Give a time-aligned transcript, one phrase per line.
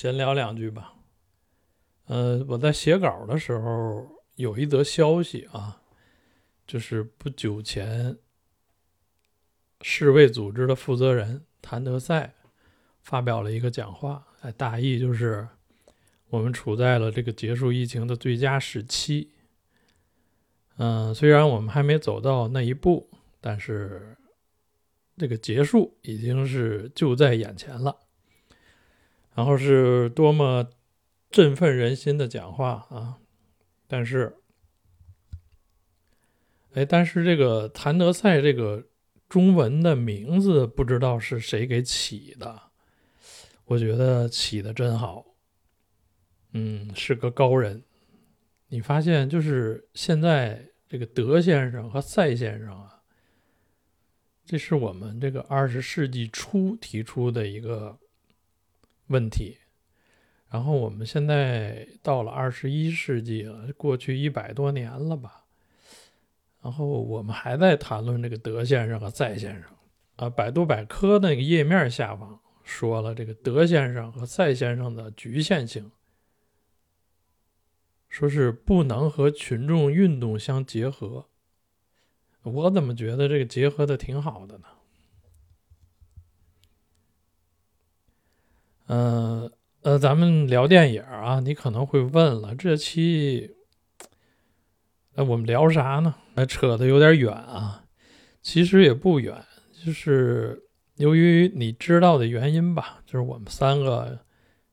[0.00, 0.94] 闲聊两句吧。
[2.06, 5.82] 呃，我在写稿的时候有一则消息啊，
[6.66, 8.16] 就是不久前
[9.82, 12.32] 世卫组织的负责人谭德赛
[13.02, 15.46] 发表了一个讲话，哎，大意就是
[16.30, 19.34] 我们处在了这个结束疫情的最佳时期。
[20.78, 24.16] 嗯，虽然我们还没走到那一步，但是
[25.18, 27.94] 这个结束已经是就在眼前了。
[29.40, 30.68] 然后是多么
[31.30, 33.16] 振奋人心的讲话啊！
[33.88, 34.36] 但是，
[36.74, 38.86] 哎，但是这个谭德赛这个
[39.30, 42.64] 中文的名字不知道是谁给起的，
[43.64, 45.24] 我觉得起的真好。
[46.52, 47.82] 嗯，是个高人。
[48.68, 53.00] 你发现就是现在这个德先生和赛先生啊，
[54.44, 57.98] 这是我们这个二十世纪初提出的一个。
[59.10, 59.58] 问题，
[60.48, 65.44] 然后我们现在到了二十一世纪了，过去一百多年了吧，
[66.62, 69.64] 然后我们还在谈论这个德先生和赛先生
[70.16, 70.30] 啊。
[70.30, 75.90] 百度百科那个页面下方说了这个德先生和赛先生的局限性，
[78.08, 81.26] 说是不能和群众运动相结合。
[82.42, 84.66] 我怎么觉得这个结合的挺好的呢？
[88.92, 89.48] 嗯
[89.82, 93.54] 呃，咱们聊电影啊，你可能会问了，这期
[95.14, 96.16] 我们聊啥呢？
[96.34, 97.84] 那扯的有点远啊，
[98.42, 99.44] 其实也不远，
[99.86, 100.64] 就是
[100.96, 104.18] 由于你知道的原因吧，就是我们三个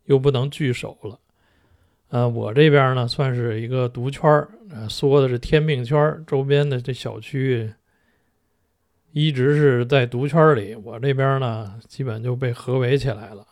[0.05, 1.19] 又不能聚首了。
[2.07, 4.49] 呃，我这边呢算是一个独圈儿，
[4.89, 7.71] 说的是天命圈周边的这小区
[9.11, 13.45] 一直是在毒圈里，我这边呢基本就被合围起来了。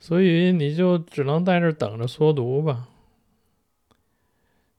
[0.00, 2.88] 所以你就只能在这等着缩毒吧。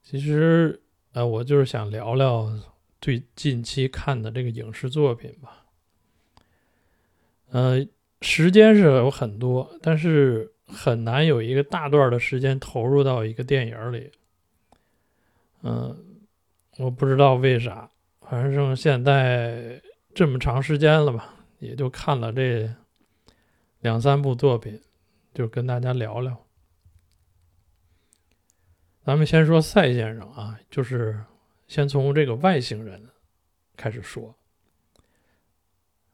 [0.02, 0.82] 其实，
[1.14, 2.52] 呃，我就是想聊聊
[3.00, 5.64] 最近期看的这个影视作品吧。
[7.52, 7.86] 呃，
[8.22, 14.12] 时间是有很多，但是很难有一个大段的时间投入到一个电影里。
[15.62, 15.96] 嗯，
[16.78, 17.90] 我不知道为啥，
[18.22, 19.80] 反正现在
[20.16, 22.74] 这么长时间了吧，也就看了这
[23.82, 24.82] 两三部作品。
[25.34, 26.46] 就跟大家聊聊，
[29.04, 31.24] 咱们先说赛先生啊，就是
[31.68, 33.10] 先从这个外星人
[33.78, 34.36] 开始说。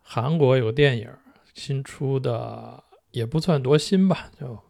[0.01, 1.11] 韩国有电影
[1.53, 4.47] 新出的，也不算多新吧，叫《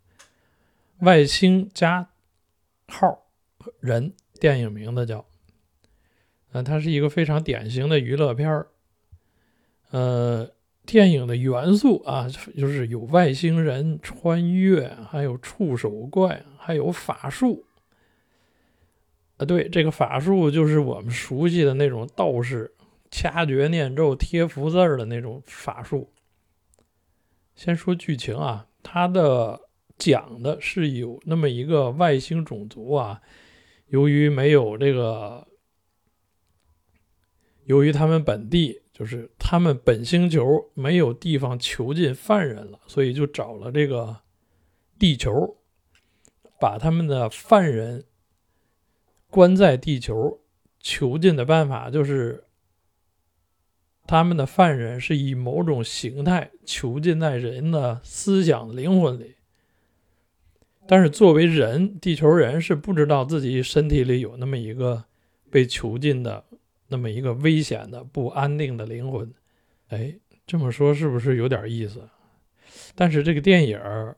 [1.00, 2.10] 外星加
[2.88, 3.28] 号
[3.82, 5.26] 人》，电影名字叫，
[6.52, 8.68] 嗯，它是一个非常典型的娱乐片儿，
[9.92, 10.52] 呃。
[10.88, 17.66] 电影的元素啊，就是有外星人穿越，还有触手怪，还有法术。
[19.36, 22.74] 啊，对，这个法术就是我们熟悉的那种道士
[23.12, 26.10] 掐诀念咒、贴福字的那种法术。
[27.54, 29.60] 先说剧情啊，它的
[29.98, 33.22] 讲的是有那么一个外星种族啊，
[33.88, 35.46] 由于没有这个，
[37.66, 38.84] 由于他们本地。
[38.98, 44.22] 就是他们本星球没有地方囚禁犯人了，所以就找了这个
[44.98, 45.56] 地球，
[46.60, 48.06] 把他们的犯人
[49.30, 50.40] 关在地球。
[50.80, 52.46] 囚禁的办法就是，
[54.08, 59.36] 他们的犯人是以某种形态囚禁在人的思想灵魂里。
[60.88, 65.06] 但是作为人，地球人是不知道自己身体里有那么一个
[65.52, 66.46] 被囚禁的。
[66.88, 69.34] 那么一个危险的、不安定的灵魂，
[69.90, 70.16] 哎，
[70.46, 72.08] 这么说是不是有点意思？
[72.96, 74.16] 但是这个电影儿，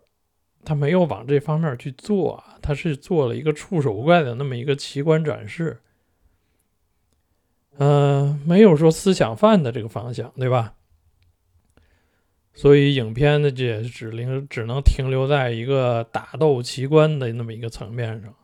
[0.63, 5.79] 他没有往这方面去做，他是做了一个触手怪的那么一个奇观展示，
[7.77, 10.75] 嗯，没有说思想犯的这个方向，对吧？
[12.53, 18.35] 所以影片呢，也只能只能停留在一个打斗奇观的那么一个层面上。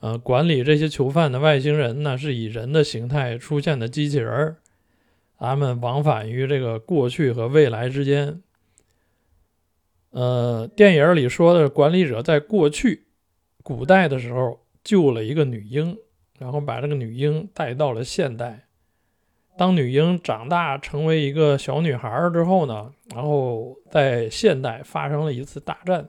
[0.00, 4.56] 呃，管理这些囚犯的外星人呢，是以人的形态出现的机器人儿，
[5.38, 8.42] 他们往返于这个过去和未来之间。
[10.10, 13.06] 呃，电影里说的管理者在过去
[13.62, 15.96] 古代的时候救了一个女婴，
[16.38, 18.66] 然后把这个女婴带到了现代。
[19.58, 26.08] 当女婴长大成为一个小女孩之后呢，然后在现代发生了一次大战，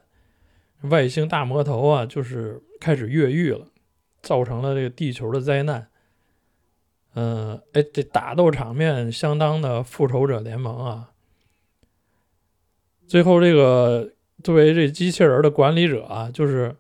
[0.82, 3.66] 外星大魔头啊，就是开始越狱了。
[4.28, 5.88] 造成了这个地球的灾难。
[7.14, 11.12] 嗯，哎，这打斗场面相当的复仇者联盟啊。
[13.08, 14.12] 最后这个
[14.44, 16.76] 作为这机器人的管理者啊，就是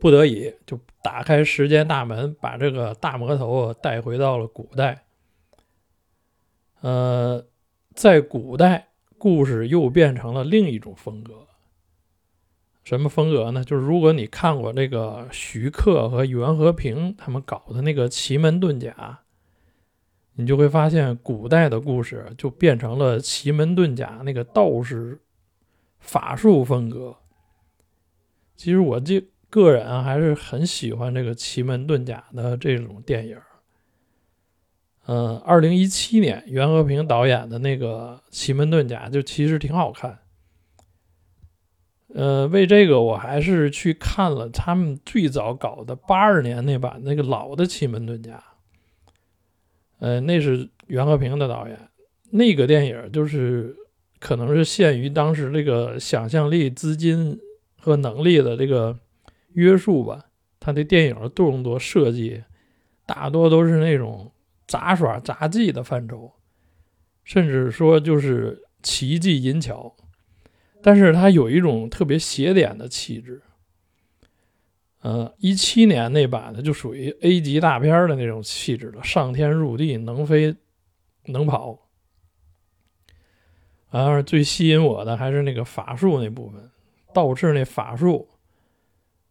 [0.00, 5.04] 不得已就打开时间大门，把这个大魔头带回到了古代。
[6.80, 7.44] 呃，
[7.94, 11.47] 在古代，故事又变成了另一种风格。
[12.88, 13.62] 什么风格呢？
[13.62, 19.18] 就是如果你看过那个徐克和袁和平他们搞的那个奇门遁甲，
[20.36, 25.20] 你就会发现古代的故事就变成了奇门遁甲那个道士
[25.98, 27.14] 法术风格。
[28.56, 33.38] 其实我这个人，还是很喜欢这个奇门遁甲的这种电影。
[35.04, 40.20] 嗯，二零一七年袁和平导演的那个《奇门遁甲》就其实挺好看。
[42.14, 48.36] 呃，为这个我还是去看了他们最早搞的八二年那版那个老的《奇门遁甲》。
[49.98, 51.78] 呃，那是袁和平的导演，
[52.30, 53.76] 那个电影就是
[54.18, 57.38] 可能是限于当时这个想象力、资金
[57.80, 58.98] 和能力的这个
[59.52, 60.26] 约束吧，
[60.58, 62.42] 他的电影动作设计
[63.06, 64.30] 大多都是那种。
[64.70, 66.30] 杂耍杂技的范畴，
[67.24, 69.96] 甚至说就是奇技淫巧，
[70.82, 73.42] 但是它有一种特别邪典的气质。
[75.00, 80.56] 呃，一七年那版的就属于 A 级大片的那种气质了，上天入地，能飞
[81.26, 81.78] 能跑。
[83.90, 86.70] 然而最吸引我的还是那个法术那部分，
[87.14, 88.28] 道士那法术，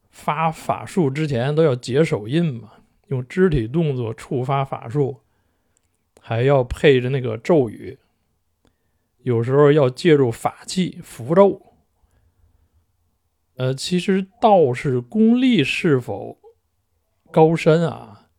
[0.09, 2.71] 发法术之前都要解手印嘛，
[3.07, 5.21] 用肢体动作触发法术。
[6.19, 7.97] 还要配着那个咒语，
[9.24, 11.62] 有时候要借助法器符咒。
[13.56, 16.40] 呃，其实道士功力是否
[17.31, 18.30] 高深啊，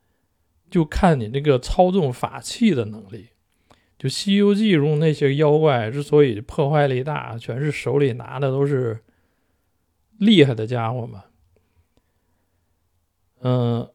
[0.71, 3.31] 就看你这个操纵法器的能力。
[3.99, 9.03] 就《西游记》中那些妖怪之所以破坏力大，全是手里拿的都是
[10.19, 11.25] 厉害的家伙嘛。
[13.41, 13.91] 嗯。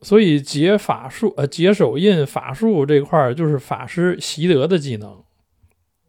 [0.00, 5.23] 所以解法术，呃，解手印法术这块儿就是法师习得的技能。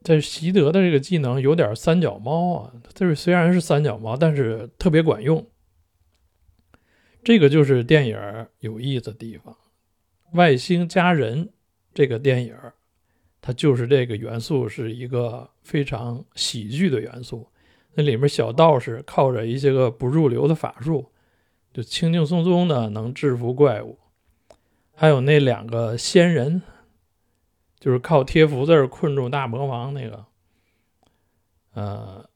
[0.06, 5.46] 这习得的这个技能有点三脚猫啊，就是虽然是三脚猫，但是特别管用。
[7.24, 8.18] 这个就是电影
[8.60, 9.58] 有意思的地方。
[10.34, 11.50] 外星家人
[11.92, 12.56] 这个电影，
[13.42, 17.48] 它就是这个元素是一个非常喜剧的元素。
[17.96, 21.12] 那里面小道士靠着一些个不入流的法术。
[21.74, 24.00] 就轻轻松松的能制服怪物，
[24.94, 26.62] 还有那两个仙人，
[27.86, 30.26] 就是靠贴福字困住大魔王那个。
[31.76, 32.28] 呃，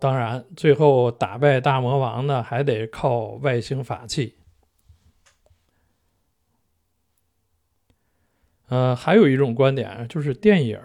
[0.00, 4.38] 当然，最后打败大魔王呢，还得靠外星法器。
[8.68, 10.80] 呃，还有一种观点就是电影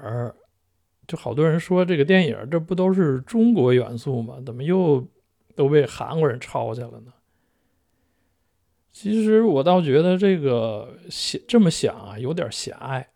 [1.07, 4.42] 就好多人说这个电影这不都是中国元素吗？
[4.45, 5.07] 怎么又
[5.56, 7.13] 都被韩国人抄下了呢？
[8.92, 13.07] 其实我倒觉得这个想这么想啊，有点狭隘，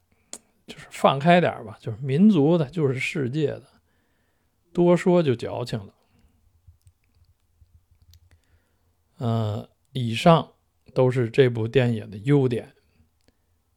[0.65, 3.63] 就是放开点吧，就是民族的，就是世界的，
[4.71, 5.94] 多说就矫情了。
[9.19, 10.54] 嗯，以上
[10.94, 12.73] 都是这部电影的优点，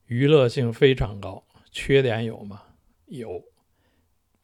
[0.07, 1.45] 娱乐性非常高。
[1.71, 2.63] 缺点有吗？
[3.05, 3.45] 有，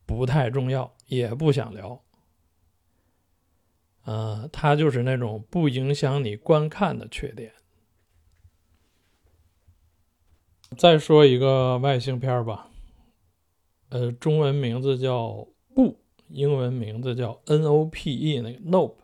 [0.04, 2.02] 不太重要，也不想聊。
[4.04, 7.52] 呃，它就是那种不影响你观看的缺点。
[10.76, 12.68] 再说一个外星片吧，
[13.90, 15.28] 呃，中文名字叫
[15.74, 15.88] 《不》，
[16.28, 18.96] 英文名字叫 N.O.P.E，那个 Nope。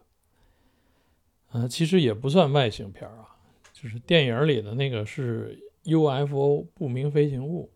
[1.50, 3.36] 呃，其实也不算外星片啊，
[3.72, 7.70] 就是电影里的那个是 U.F.O 不明飞行物。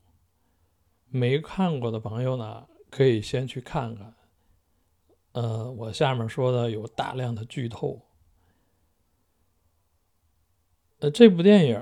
[1.08, 4.14] 没看过的朋友呢，可以先去看看。
[5.32, 8.00] 呃，我下面说的有大量的剧透。
[11.00, 11.78] 呃，这部电影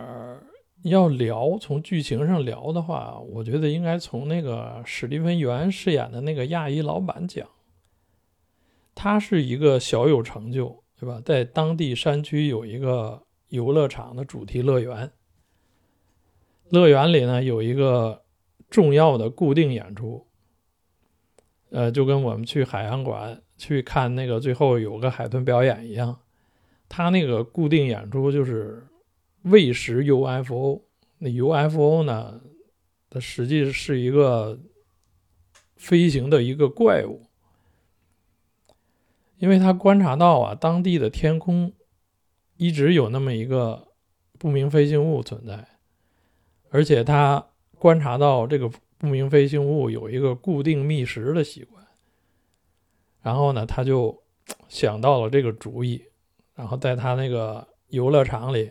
[0.82, 7.46] 要聊从剧情上聊的话，我觉得应该从那个史蒂芬·元饰演的那个亚裔老板讲。
[8.94, 11.22] 他是一个小有成就，对吧？
[11.24, 15.10] 在当地山区有一个游乐场的主题乐园，
[16.68, 18.22] 乐园里呢有一个
[18.68, 20.26] 重要的固定演出。
[21.70, 26.18] 呃，就跟我们去海洋馆去看那个最后有个海豚表演一样，
[26.88, 28.86] 他那个固定演出就是
[29.42, 30.82] 喂食 UFO。
[31.18, 32.40] 那 UFO 呢，
[33.08, 34.58] 它实际是一个
[35.76, 37.26] 飞行的一个怪物，
[39.38, 41.72] 因为他观察到啊，当地的天空
[42.56, 43.88] 一直有那么一个
[44.38, 45.68] 不明飞行物存在，
[46.70, 48.70] 而且他观察到这个。
[49.00, 51.82] 不明飞行物有一个固定觅食的习惯，
[53.22, 54.22] 然后呢，他就
[54.68, 56.04] 想到了这个主意，
[56.54, 58.70] 然后在他那个游乐场里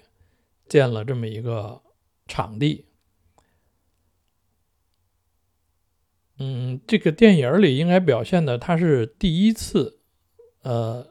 [0.69, 1.81] 建了这么一个
[2.27, 2.85] 场地。
[6.37, 9.99] 嗯，这个电影里应该表现的他是第一次，
[10.61, 11.05] 呃，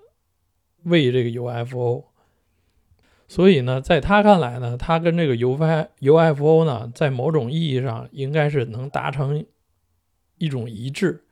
[0.85, 2.07] 喂这个 UFO。
[3.27, 9.45] 所以呢，在他看来呢，他跟这个 UFO UFO 呢，在某种意义上应该是能达成
[10.39, 11.27] 一种一致，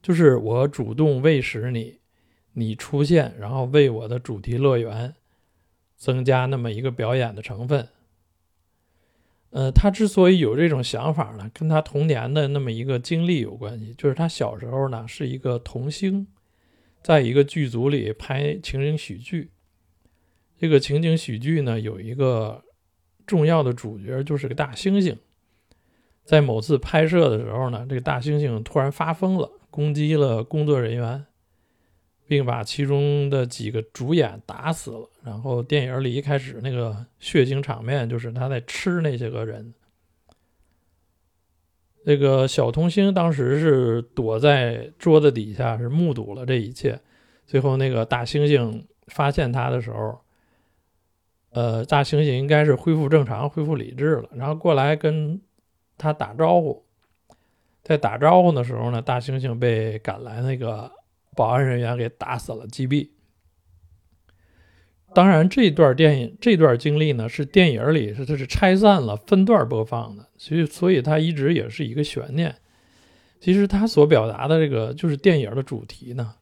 [0.00, 1.98] 就是我主动喂食你，
[2.52, 5.16] 你出现，然后为我的主题乐园
[6.00, 7.86] 增加那么一个表演的成分。
[9.50, 16.26] 呃，他之所以有这种想法呢，跟他童年的那么一个经历有关系，就是他小时候呢是一个童星，
[17.02, 19.50] 在一个剧组里拍情景喜剧。
[20.58, 22.64] 这个情景喜剧呢，有一个
[23.26, 25.18] 重要的主角，就是个大猩猩。
[26.24, 31.26] 在某次拍摄的时候呢，这个大猩猩突然发疯了，攻击了工作人员，
[32.30, 35.10] 并把其中的几个主演打死了。
[35.24, 39.74] 然后电影里一开始那个血腥场面，就是他在吃那些个人。
[42.04, 47.00] 那个小童星当时是躲在桌子底下，是目睹了这一切。
[47.46, 50.20] 最后那个大猩猩发现他的时候。
[51.52, 55.40] 呃，大猩猩应该是恢复正常、恢复理智了，然后过来跟
[55.98, 56.86] 他打招呼。
[57.82, 60.88] 在打招呼的时候呢，大猩猩被赶来那个
[61.40, 63.08] 保安人员给打死了、击毙。
[65.14, 72.54] 当然，这段电影、这段经历呢，是电影里是它是拆散了、分段播放的，所以所以它一直也是一个悬念。
[73.40, 76.34] 其实它所表达的这个就是电影的主题呢，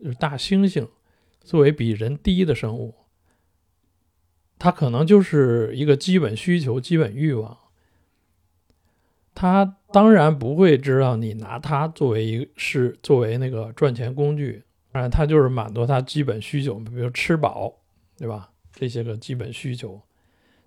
[0.00, 0.88] 就是大猩猩
[1.44, 2.96] 作为比人低的生物。
[4.58, 7.56] 它可能就是一个基本需求、基本欲望。
[9.32, 17.72] 他当然不会知道你拿它作为一是作为那个赚钱工具，当然他就是满足他基本需求，比如吃饱，
[18.16, 18.50] 对吧？
[18.72, 20.00] 这些个基本需求。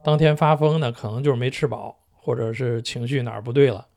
[0.04, 3.88] 当天发疯呢，可能就是没吃饱，或者是情绪哪儿不对了。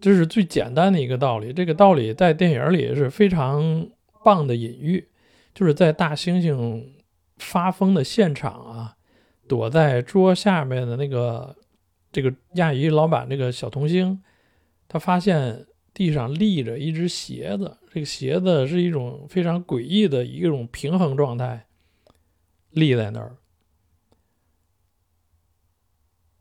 [0.00, 1.52] 这是最简单的一个道理。
[1.52, 3.88] 这个道理在电影里是非常
[4.24, 5.08] 棒的隐喻，
[5.54, 6.84] 就是在大猩猩。
[7.42, 8.96] 发疯的现场啊，
[9.48, 11.56] 躲在桌下面的那个
[12.12, 14.22] 这个亚裔老板，这个小童星，
[14.88, 21.66] 他发现地上立着一只鞋子，这个鞋子是一种非常诡异的一种平衡状态，
[22.70, 23.36] 立在那儿。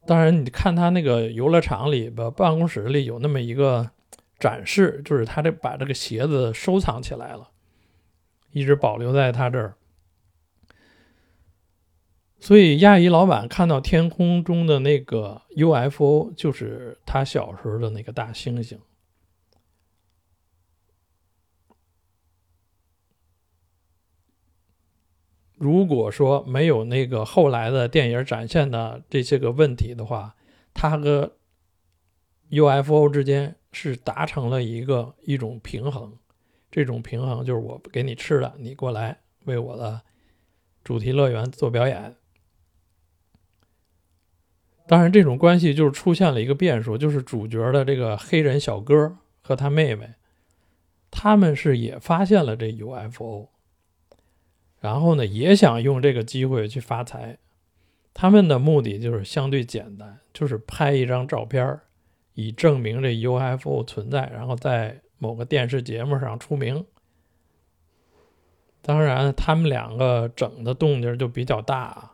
[0.08, 3.92] 当然，你看他那个游乐场里边办公室里有那么一个
[4.40, 7.50] 展示，就是他这把这个鞋子收藏起来了，
[8.52, 9.76] 一直保留在他这儿。
[12.42, 18.78] 所以，亚裔老板看到天空中的那个 UFO，就是他小时候的那个大猩猩。
[25.56, 30.34] 如果说没有那个后来的电影展现的这些个问题的话，
[30.74, 31.36] 他和
[32.52, 36.18] UFO 之间是达成了一个一种平衡。
[36.72, 40.02] 这种平衡就是我给你吃的，你过来为我的
[40.86, 42.16] 主题乐园做表演。
[44.90, 50.16] 当然，这种关系就是出现了一个变数，就是主角的这个黑人小哥和他妹妹，
[51.12, 53.50] 他们是也发现了这 UFO，
[54.80, 57.38] 然后呢，也想用这个机会去发财。
[58.16, 61.80] 他们的目的就是相对简单，就是拍一张照片，
[62.34, 66.84] 以证明这 UFO 存在，然后在某个电视节目上出名。
[68.82, 72.14] 当然，他们两个整的动静就比较大。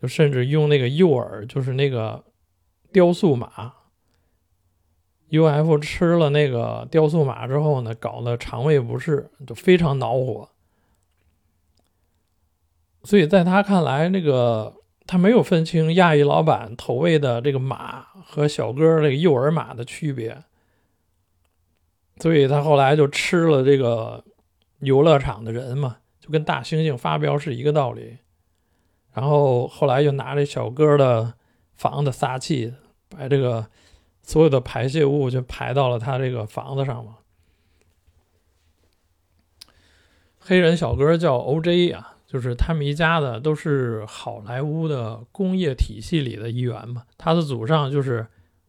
[0.00, 2.24] 就甚至用那个诱饵，就是那个
[2.92, 3.74] 雕塑马
[5.28, 10.48] ，U F 吃了那个雕塑马之后呢，搞得肠胃不适，就非常恼火。
[13.02, 14.74] 所以在他看来，那个
[15.06, 20.42] 他没有分清亚裔老板投喂的这个马和小哥这个诱饵马的区别，
[22.18, 24.24] 所以他后来就吃了这个
[24.80, 28.18] 游乐场的人嘛，就跟大猩猩发飙是一个道理。
[29.12, 31.34] 然后后来又拿着小哥的
[31.74, 32.74] 房子撒气，
[33.08, 33.68] 把这个
[34.22, 37.16] 所有的排泄物就排到了他这个房子上嘛。
[40.38, 41.90] 黑人小哥叫 O.J.
[41.90, 47.04] 啊，就是他们一家的都是好莱坞的工业体系里的一员嘛。
[47.18, 48.26] 他的祖上就是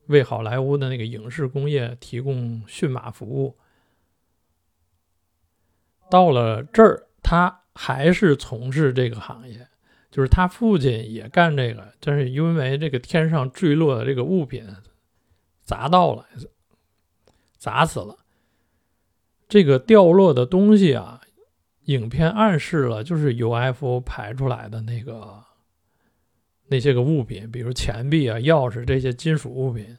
[0.08, 3.58] 为好莱坞的那个影视工业提供驯马服务。
[6.10, 9.68] 到了这儿，他还是从事这个行业。
[10.12, 14.68] 就是他父亲也干这个，但是因为这个天上坠落的这个物品
[15.62, 16.28] 砸到了，
[17.58, 18.18] 砸死了。
[19.48, 21.22] 这个掉落的东西啊，
[21.86, 25.44] 影片暗示了就是 UFO 排出来的那个
[26.68, 29.98] 那些个物品，比如钱币啊、钥匙这些金属物品。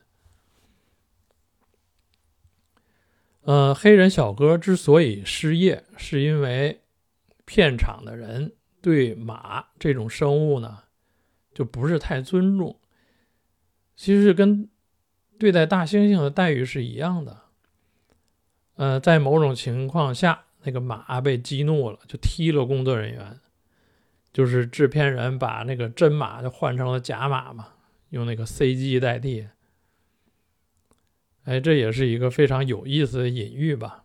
[3.42, 6.82] 呃，黑人小哥之所以失业，是因为
[7.44, 8.52] 片场的人
[8.82, 10.80] 对马这种生物呢，
[11.54, 12.78] 就不是太尊重。
[13.94, 14.68] 其实跟
[15.38, 17.42] 对待大猩猩的待遇是一样的。
[18.74, 23.38] 呃，在某种情况下，那个马被激怒了，就踢了工作人员，
[24.32, 27.74] 就是制片人把那个真马就换成了假马嘛，
[28.10, 29.46] 用那个 CG 代替。
[31.44, 34.01] 哎，这也是一个非常有意思的隐喻吧，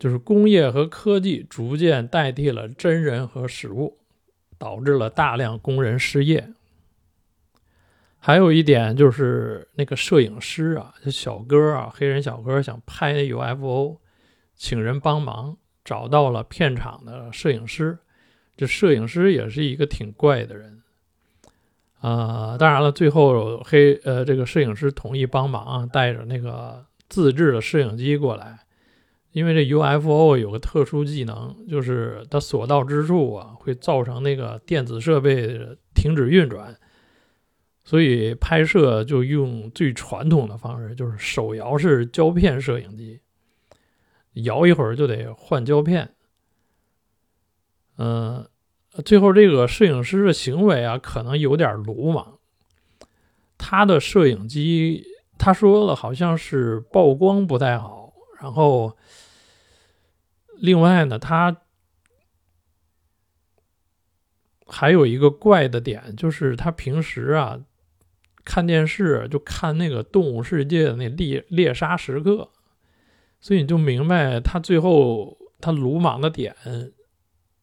[0.00, 3.98] 就是工业和科技逐渐代替了真人和实物，
[4.58, 6.52] 导致了大量工人失业。
[8.18, 13.98] 还有一点就是那个摄影师啊，这小哥啊，黑人小哥想拍 UFO，
[14.56, 17.98] 请人帮忙，找到了片场的摄影师，
[18.56, 20.82] 这摄影师也是一个挺怪的人。
[22.00, 28.60] 啊，当然了，最后黑呃这个摄影师同意帮忙，带着那个自制的摄影机过来，
[29.32, 35.58] 因为这 UFO 有个特殊技能，就是它所到之处啊，会造成那个电子设备
[35.94, 36.76] 停止运转，
[37.84, 43.20] 所以拍摄就用最传统的方式，就是手摇式胶片摄影机，
[44.34, 46.14] 摇一会儿就得换胶片，
[47.98, 48.46] 嗯。
[49.04, 52.38] 最后，这个摄影师的行为啊，可能有点鲁莽。
[53.56, 55.04] 他的摄影机，
[55.38, 57.99] 他说了，好像是曝光不太好。
[58.40, 58.96] 然后，
[60.56, 61.56] 另外呢，他
[64.66, 67.60] 还有一个怪的点，就是他平时啊
[68.44, 72.50] 看电视就看那个《动物世界》的那猎猎杀时刻，
[73.40, 76.56] 所以你就明白他最后他鲁莽的点。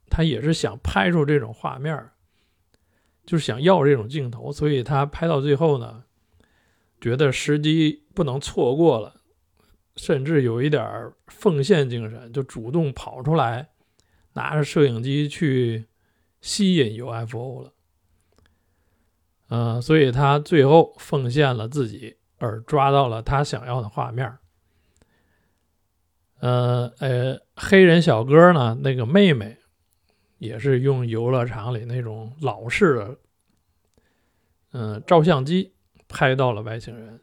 [0.09, 2.11] 他也是想拍出这种画面，
[3.25, 6.05] 就是想要这种镜头，所以他拍到最后呢，
[7.01, 9.16] 觉得时机不能错过了，
[9.97, 13.67] 甚至有一点奉献精神，就主动跑出来，
[14.33, 15.87] 拿着摄影机去
[16.39, 17.73] 吸引 UFO 了。
[19.49, 24.37] 嗯，所以他最后奉献了自己，而抓到了他想要的画面。
[26.39, 29.57] 呃呃，黑人小哥呢，那个妹妹。
[30.39, 33.17] 也是用游乐场里那种老式的，
[34.71, 35.73] 嗯，照相机
[36.07, 37.19] 拍到了外星人，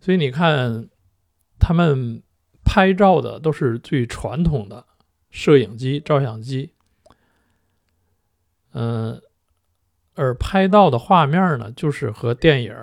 [0.00, 0.88] 所以你看，
[1.66, 2.22] 他们
[2.62, 4.84] 拍照的都是最传统的
[5.30, 6.74] 摄影机、照相机，
[8.74, 9.18] 嗯，
[10.14, 12.76] 而拍到的画面呢，就是和电影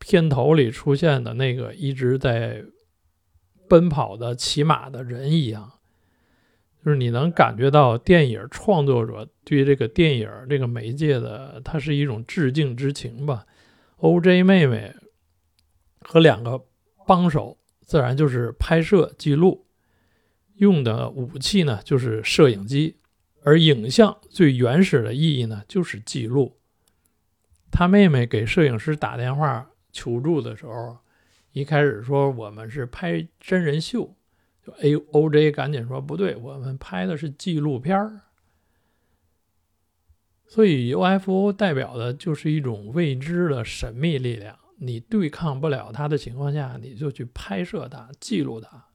[0.00, 2.64] 片头里出现的那个一直在
[3.68, 5.74] 奔跑的骑马的人一样。
[6.84, 13.46] 就是你能感觉到电影创作者对这个电影这个媒介的，它是一种致敬之情吧。
[13.98, 14.42] O.J.
[14.42, 14.92] 妹妹
[16.00, 16.64] 和两个
[17.06, 17.58] 帮手
[17.90, 19.66] 自然就是拍摄记录
[20.58, 22.94] 用的武器呢，就是摄影机。
[23.42, 26.56] 而影像最原始的意义呢，就是记录。
[27.68, 30.98] 他妹妹给摄影师打电话求助的时候，
[31.50, 34.14] 一开始说我们是拍真人秀。
[34.64, 38.20] 就 A O J 赶紧说：“不对，我们拍的是纪录片儿。
[40.46, 44.56] 所以 U F O 代表的就是一种未知的神秘力量。
[44.80, 48.86] 你对抗不了它的情况下，你就去拍摄它，记录它。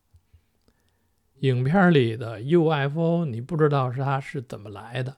[1.39, 5.17] 影片里的 U F O，你不知道是它是怎么来的，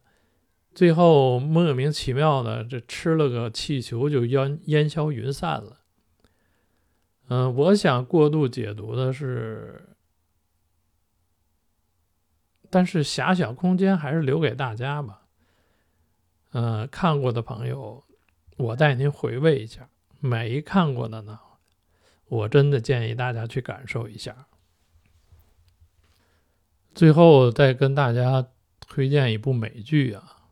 [0.73, 5.79] 最后莫名其妙的这吃了个气球就烟烟消云散了。
[7.29, 9.83] 嗯，我想过度解读的是。”
[12.69, 15.21] 但是遐想空间还是留给大家吧。
[16.51, 18.03] 嗯，看过的朋友，
[18.57, 19.83] 我带您回味一下；
[20.19, 21.39] 没看过的呢，
[22.27, 24.47] 我真的建议大家去感受一下。
[26.95, 28.47] 最后再跟大家
[28.79, 30.49] 推荐一部美剧啊，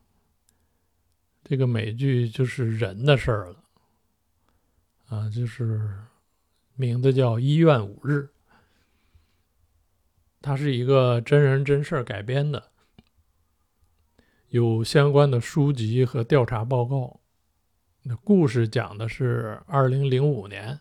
[1.42, 3.64] 这个美剧就是人的事儿了，
[5.08, 5.90] 啊，就是
[6.74, 8.12] 名字叫《医院五日》。
[10.40, 12.70] 它是一个真人真事儿改编的，
[14.50, 17.18] 有相关的书籍和调查报告。
[18.08, 20.78] 那故事讲的是二零零五年，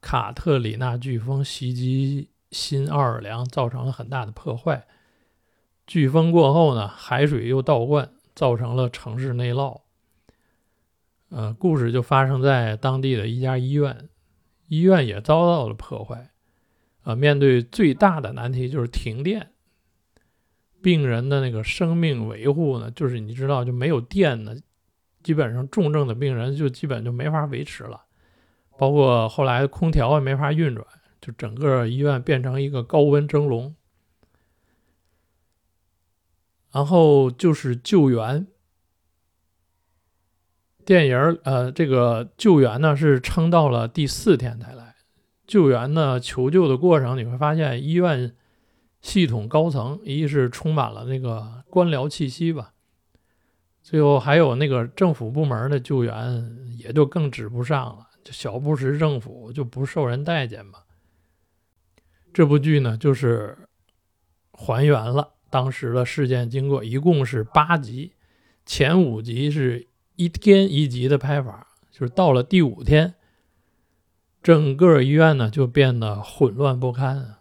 [0.00, 4.86] 卡特里娜飓风袭击新奥尔良，造成了很大的破坏。
[5.88, 9.80] 飓风过后呢，海水又倒灌，造成了城市内涝。
[11.30, 14.08] 呃，故事就发生在当地的一家医院，
[14.68, 16.30] 医院也遭到了破坏。
[17.02, 19.50] 呃，面对最大的难题就是停电。
[20.80, 24.54] 病人的那个生命维护呢，就是你知道，就没有电呢，
[25.24, 28.02] 基本上重症的病人就基本就没法维持了，
[28.78, 30.86] 包括后来空调也没法运转，
[31.20, 33.74] 就整个医院变成一个高温蒸笼。
[36.70, 38.46] 然后就是救援，
[40.84, 44.94] 电影呃，这个救援呢是撑到了第四天才来。
[45.46, 48.36] 救援呢，求救的过程你会发现医院。
[49.00, 52.72] 系统高层，一是充满了那个官僚气息吧，
[53.84, 60.78] 最后还有那个政府部门的救援也就更指不上了，就小布什政府就不受人待见嘛。
[62.32, 63.58] 这部剧呢，就是
[64.52, 68.12] 还原了当时的事件经过，一共是八集，
[68.64, 73.14] 前五集是一天一集的拍法，就是到了第五天，
[74.42, 77.34] 整个医院呢就变得混乱不堪。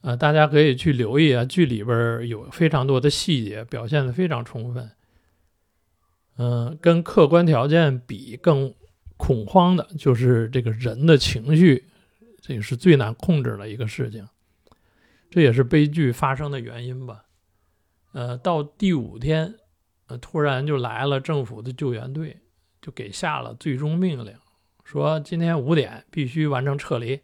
[0.00, 4.90] 呃，大家可以去留意啊，剧里边有非常多的细节，表现的非常充分。
[6.42, 8.74] 嗯，跟客观条件比更
[9.16, 11.84] 恐慌的就是这个人的情绪，
[12.40, 14.26] 这个是最难控制的一个事情，
[15.30, 17.26] 这也是悲剧发生的原因吧。
[18.10, 19.54] 呃，到第五天，
[20.08, 22.40] 呃，突然就来了政府的救援队，
[22.80, 24.34] 就给下了最终命令，
[24.82, 27.20] 说今天五点必须完成撤离。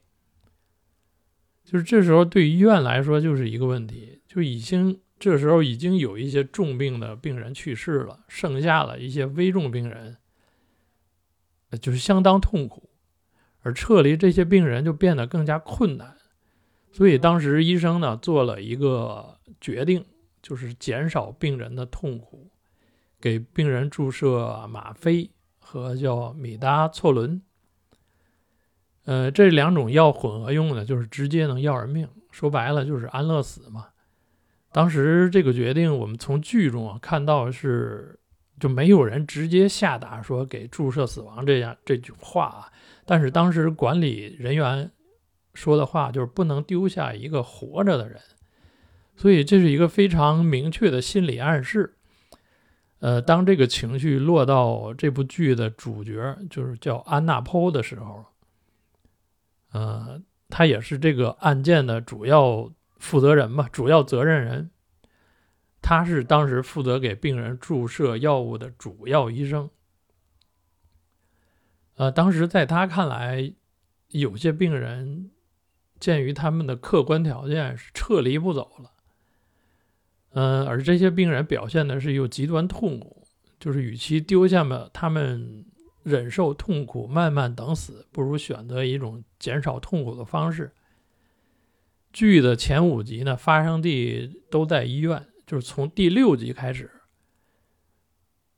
[1.64, 10.16] 就是这时候，对医院来说就是一个问题，就已经这时候已经有一些重病的病人去世了，剩下了一些危重病人，
[11.81, 12.88] 就是相当痛苦，
[13.61, 16.16] 而撤离这些病人就变得更加困难。
[16.92, 20.04] 所以当时医生呢做了一个决定，
[20.40, 22.50] 就是减少病人的痛苦，
[23.20, 27.42] 给病人注射吗啡和叫米达唑仑。
[29.04, 32.09] 呃，这两种药混合用的，就是直接能要人命。
[32.31, 33.88] 说白了，就是安乐死嘛。
[34.70, 38.18] 当时这个决定，我们从剧中啊看到是，
[38.61, 42.72] 就没有人直接下达说给注射死亡这样这句话啊。
[43.07, 44.90] 但是当时管理人员
[45.54, 48.20] 说的话就是不能丢下一个活着的人，
[49.16, 51.94] 所以这是一个非常明确的心理暗示。
[53.00, 58.24] 呃，当这个情绪落到这部剧的主角，就是叫安娜·坡的时候。
[59.72, 64.71] 呃，他也是这个案件的主要负责人吧，主要责任人。
[65.81, 69.71] 他是当时负责给病人注射药物的主要医生。
[71.95, 73.53] 呃，当时在他看来，
[74.09, 75.31] 有些病人
[75.99, 78.91] 鉴于他们的客观条件是撤离不走了，
[80.31, 83.27] 嗯，而这些病人表现的是又极端痛苦，
[83.59, 85.65] 就是与其丢下了他们。
[86.05, 90.73] 忍受痛苦，慢慢等死，不如选择一种减少痛苦的方式。
[92.12, 96.90] 剧的前五集呢，发生地都在医院，就是从第六集开始，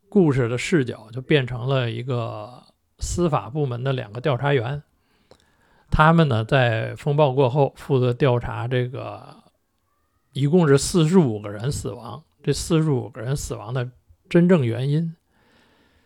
[0.09, 2.65] 故事的视角就变成了一个
[2.99, 4.83] 司法部门的两个调查员，
[5.91, 9.43] 他们呢在风暴过后负责调查这个，
[10.33, 13.91] 一共是四十五个人死亡，这四十五个人死亡的
[14.29, 15.17] 真正原因。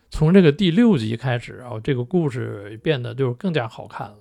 [0.09, 4.17] 从这个第六集开始啊，这个故事变得就更加好看了，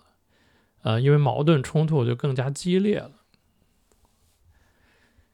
[0.84, 3.10] 呃，因为矛盾冲突就更加激烈了。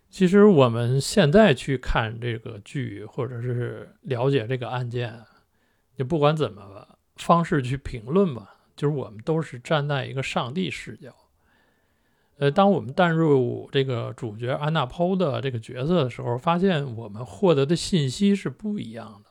[0.08, 5.24] 其实我们现在去看这个剧，或者是了解这个案件，
[5.96, 11.14] 就不管怎么方式去评论吧，就是我们都是站在一个上帝视角。
[12.38, 19.29] 呃，当我们淡入这个主角安娜·抛的这个角色的时候，发现我们获得的信息是不一样的。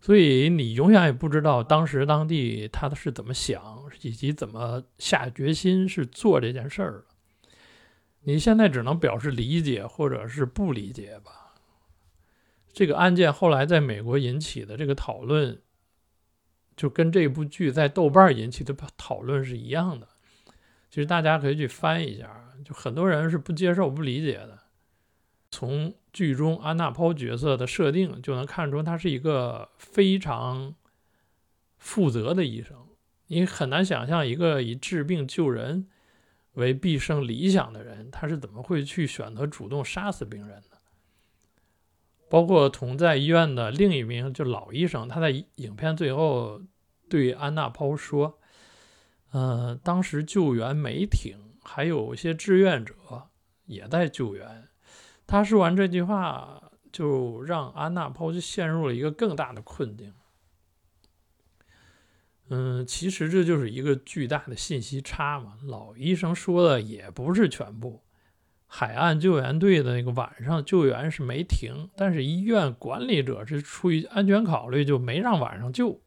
[0.00, 7.04] 所以你永远也不知道当时当地他是怎么想，以及怎么下决心是做这件事儿的。
[8.22, 11.54] 你现在只能表示理解或者是不理解吧。
[12.72, 15.60] 这个案件后来在美国引起的这个讨论，
[16.76, 20.08] 就跟这部剧在豆瓣引起的讨论是一样的。
[20.88, 24.59] 其实大家可以去翻一下，就很多人是不接受、不理解的。
[25.60, 30.74] 从剧中安娜·抛角色的设定就能看出，他是一个非常
[31.76, 32.78] 负责的医生。
[33.26, 35.86] 你很难想象一个以治病救人
[36.54, 40.78] 为毕生理想的人，他是怎么会去选择主动杀死病人的？
[42.30, 46.62] 包括同在医院的另一名就老医生，他在影片最后
[47.10, 48.38] 对安娜·抛说
[49.34, 52.94] ：“嗯，当时救援没停，还有一些志愿者
[53.66, 54.64] 也在救援。”
[55.30, 60.12] 他说完这句话，就让安娜·抛就陷入了一个更大的困境。
[62.48, 65.54] 嗯，其实这就是一个巨大的信息差嘛。
[65.62, 68.02] 老医生说的也不是全部。
[68.66, 76.00] 海岸救援队的那个晚上救援是没停，但是医院管理者是出于安全考虑就没让晚上救。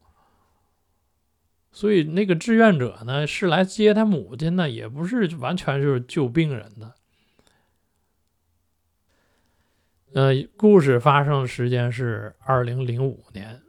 [1.72, 6.94] 所以那个志愿者呢是来接他母亲的，也不是完全就是救病人的。
[10.14, 13.60] 呃，故事发生的时间是二零零五年，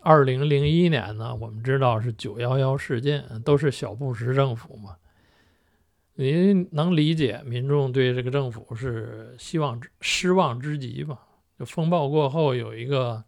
[0.00, 4.96] 二零零一年呢，我们知道是九幺幺事件，都是小布什政府嘛。
[6.14, 11.18] 您能理解民众对这个政府是希望失望之极吗？
[11.58, 13.22] 就风暴过后有一个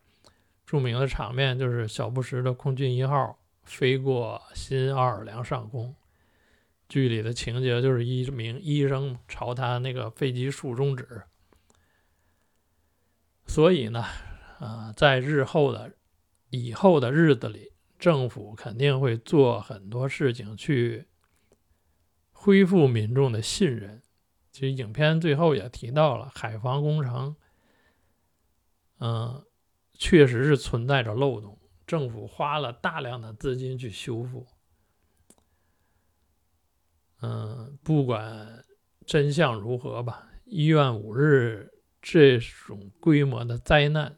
[0.64, 5.94] 著名的场面，就是小布什的空军一号飞过新奥尔良上空，
[6.88, 11.06] 剧里的情节就是一名医生朝他那个飞机竖中指。
[13.46, 14.04] 所以呢，
[14.58, 15.94] 啊，在日后的
[16.50, 21.06] 以后的日子里，政府肯定会做很多事情去。
[22.38, 24.02] 恢复民众的信任。
[24.52, 27.34] 其实影片最后也提到了海防工程，
[29.00, 29.44] 嗯，
[29.94, 34.46] 确实是存在着漏洞，政府花了大量的资金去修复。
[37.22, 38.64] 嗯，不管
[39.04, 41.72] 真相如何吧，一月五日
[42.08, 44.16] 这种规模的灾难，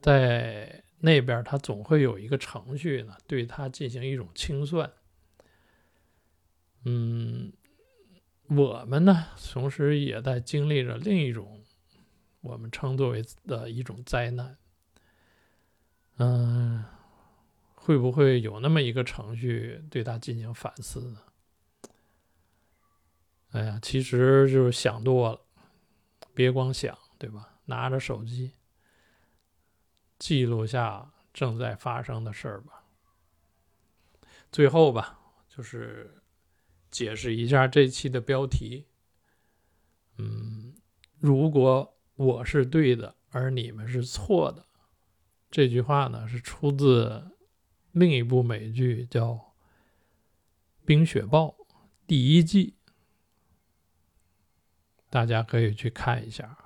[0.00, 4.90] 在那边他总会有一个程序呢，对他进行一种清算。
[6.86, 7.52] 嗯，
[8.48, 11.62] 我们呢，同时也在经历着另一种
[12.40, 14.56] 我们称作为的一种灾难。
[16.16, 16.82] 嗯，
[17.74, 21.20] 会不会有那么一个程序对他进行反思呢？
[23.50, 25.40] 哎呀，其实就是想多了，
[26.40, 27.58] 别光想，对吧？
[27.66, 28.54] 拿着手机
[30.18, 32.84] 记录下正在发生的事儿吧。
[34.50, 36.16] 最后吧，就是。
[36.90, 38.88] 解释一下这期的标题。
[40.18, 40.74] 嗯，
[41.20, 44.66] 如果我是对的，而你们是错的，
[45.52, 47.30] 这句话呢是出自
[47.92, 49.34] 另一部美剧，叫
[50.84, 51.46] 《冰雪暴》
[52.08, 52.74] 第一季，
[55.10, 56.56] 大家可以去看一下。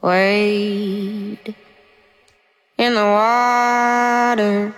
[0.00, 1.54] Wade.
[2.82, 4.74] in the water.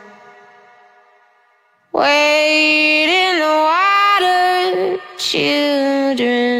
[1.92, 6.53] Wade in the water, children.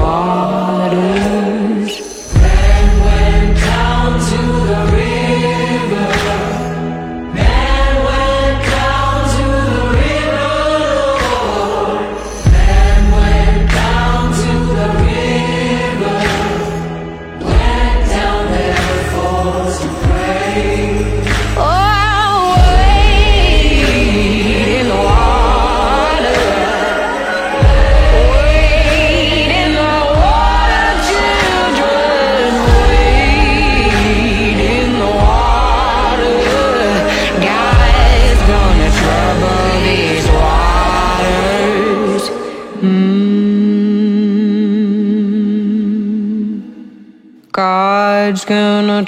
[0.00, 0.69] Wow.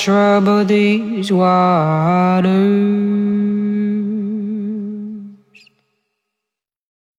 [0.03, 2.92] Trouble these waters.